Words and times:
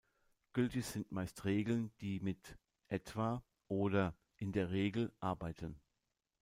Gültig 0.53 0.83
sind 0.87 1.11
meist 1.11 1.45
Regeln, 1.45 1.91
die 2.01 2.19
mit 2.21 2.57
„etwa“ 2.87 3.43
oder 3.67 4.17
„in 4.35 4.51
der 4.51 4.71
Regel“ 4.71 5.13
arbeiten. 5.19 5.79